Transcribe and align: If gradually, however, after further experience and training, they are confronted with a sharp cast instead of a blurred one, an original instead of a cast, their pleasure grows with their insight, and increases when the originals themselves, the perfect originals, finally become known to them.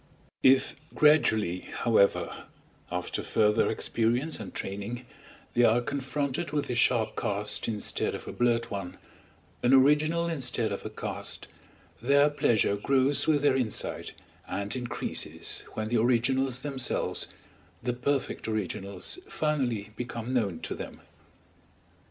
If 0.41 0.75
gradually, 0.95 1.59
however, 1.59 2.45
after 2.91 3.21
further 3.21 3.69
experience 3.69 4.39
and 4.39 4.51
training, 4.51 5.05
they 5.53 5.61
are 5.61 5.79
confronted 5.79 6.49
with 6.49 6.71
a 6.71 6.73
sharp 6.75 7.15
cast 7.15 7.67
instead 7.67 8.15
of 8.15 8.27
a 8.27 8.33
blurred 8.33 8.71
one, 8.71 8.97
an 9.61 9.75
original 9.75 10.25
instead 10.27 10.71
of 10.71 10.83
a 10.83 10.89
cast, 10.89 11.47
their 12.01 12.31
pleasure 12.31 12.75
grows 12.77 13.27
with 13.27 13.43
their 13.43 13.55
insight, 13.55 14.13
and 14.47 14.75
increases 14.75 15.63
when 15.73 15.89
the 15.89 15.97
originals 16.01 16.61
themselves, 16.61 17.27
the 17.83 17.93
perfect 17.93 18.47
originals, 18.47 19.19
finally 19.29 19.91
become 19.95 20.33
known 20.33 20.61
to 20.61 20.73
them. 20.73 21.01